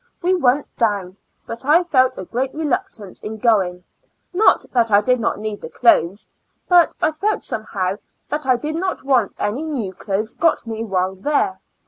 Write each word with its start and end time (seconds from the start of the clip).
We 0.23 0.33
went 0.33 0.65
down, 0.77 1.17
but 1.45 1.63
I 1.63 1.83
felt 1.83 2.17
a 2.17 2.25
great 2.25 2.55
reluctance 2.55 3.21
iu 3.23 3.37
o^oino; 3.37 3.83
not 4.33 4.65
that 4.73 4.91
I 4.91 4.99
did 4.99 5.19
not 5.19 5.37
need 5.37 5.61
the 5.61 5.69
clothes, 5.69 6.27
but 6.67 6.95
I 6.99 7.11
felt 7.11 7.43
somehow 7.43 7.97
that 8.27 8.47
I 8.47 8.55
did 8.57 8.73
not 8.73 9.03
want 9.03 9.35
any 9.37 9.61
new 9.61 9.93
clothes 9.93 10.33
orot 10.39 10.65
me 10.65 10.83
while 10.83 11.13
there. 11.13 11.59